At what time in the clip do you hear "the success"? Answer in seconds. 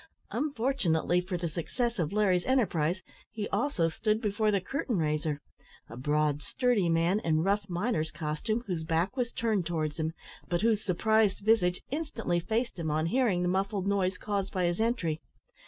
1.37-1.99